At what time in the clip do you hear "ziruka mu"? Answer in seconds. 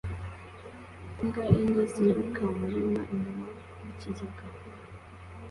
1.91-2.55